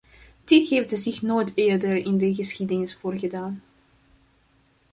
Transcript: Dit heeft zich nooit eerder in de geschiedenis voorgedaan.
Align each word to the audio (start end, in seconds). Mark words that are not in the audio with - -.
Dit 0.43 0.69
heeft 0.69 0.97
zich 0.97 1.21
nooit 1.21 1.51
eerder 1.55 1.95
in 1.95 2.17
de 2.17 2.33
geschiedenis 2.35 2.95
voorgedaan. 2.95 3.61